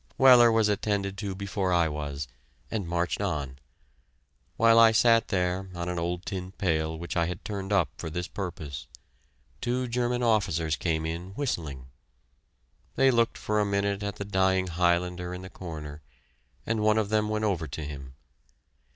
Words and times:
Weller 0.17 0.51
was 0.51 0.67
attended 0.67 1.15
to 1.19 1.35
before 1.35 1.71
I 1.71 1.87
was, 1.87 2.27
and 2.71 2.87
marched 2.87 3.21
on. 3.21 3.59
While 4.57 4.79
I 4.79 4.91
sat 4.93 5.27
there 5.27 5.69
on 5.75 5.89
an 5.89 5.99
old 5.99 6.25
tin 6.25 6.53
pail 6.53 6.97
which 6.97 7.15
I 7.15 7.27
had 7.27 7.45
turned 7.45 7.71
up 7.71 7.87
for 7.97 8.09
this 8.09 8.27
purpose, 8.27 8.87
two 9.61 9.87
German 9.87 10.23
officers 10.23 10.75
came 10.75 11.05
in, 11.05 11.35
whistling. 11.35 11.85
They 12.95 13.11
looked 13.11 13.37
for 13.37 13.59
a 13.59 13.63
minute 13.63 14.01
at 14.01 14.15
the 14.15 14.25
dying 14.25 14.65
Highlander 14.69 15.35
in 15.35 15.43
the 15.43 15.51
corner, 15.51 16.01
and 16.65 16.81
one 16.81 16.97
of 16.97 17.09
them 17.09 17.29
went 17.29 17.45
over 17.45 17.67
to 17.67 17.85
him. 17.85 18.15